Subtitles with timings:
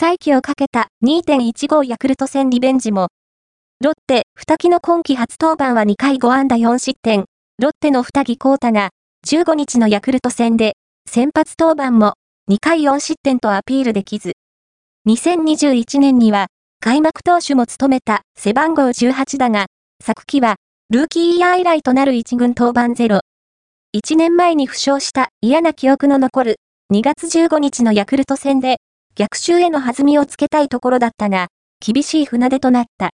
[0.00, 3.08] 再起をかけた2.15ヤクルト戦リベンジも、
[3.82, 7.24] ロッテ、二木の今季初登板は2回5安打4失点、
[7.60, 8.90] ロッテの二木光太が
[9.26, 10.74] 15日のヤクルト戦で
[11.10, 12.12] 先発登板も
[12.48, 14.34] 2回4失点とアピールできず、
[15.08, 16.46] 2021年には
[16.78, 19.66] 開幕投手も務めた背番号18だが、
[20.00, 20.58] 昨季は
[20.90, 23.22] ルーキーイヤー以来となる1軍登板ゼロ。
[23.96, 26.56] 1年前に負傷した嫌な記憶の残る
[26.94, 28.76] 2月15日のヤクルト戦で
[29.18, 31.48] 逆襲への弾みをつけたいところだったが、
[31.84, 33.06] 厳しい船出となった。